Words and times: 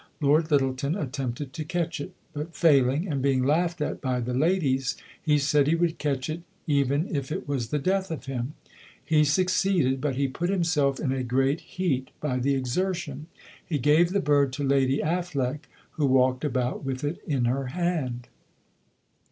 Lord 0.19 0.49
Lyttelton 0.49 0.95
attempted 0.95 1.53
to 1.53 1.63
catch 1.63 2.01
it, 2.01 2.15
but 2.33 2.55
failing, 2.55 3.07
and 3.07 3.21
being 3.21 3.43
laughed 3.45 3.81
at 3.81 4.01
by 4.01 4.19
the 4.19 4.33
ladies, 4.33 4.97
he 5.21 5.37
said 5.37 5.67
he 5.67 5.75
would 5.75 5.99
catch 5.99 6.27
it 6.27 6.41
even 6.65 7.15
if 7.15 7.31
it 7.31 7.47
was 7.47 7.67
the 7.67 7.77
death 7.77 8.09
of 8.09 8.25
him. 8.25 8.55
He 9.05 9.23
succeeded, 9.23 10.01
but 10.01 10.15
he 10.15 10.27
put 10.27 10.49
himself 10.49 10.99
in 10.99 11.11
a 11.11 11.21
great 11.21 11.59
heat 11.61 12.09
by 12.19 12.39
the 12.39 12.55
exertion. 12.55 13.27
He 13.63 13.77
gave 13.77 14.09
the 14.09 14.19
bird 14.21 14.51
to 14.53 14.63
Lady 14.63 15.03
Affleck, 15.03 15.67
who 15.91 16.07
walked 16.07 16.43
about 16.43 16.83
with 16.83 17.03
it 17.03 17.21
in 17.27 17.45
her 17.45 17.67
hand." 17.67 18.27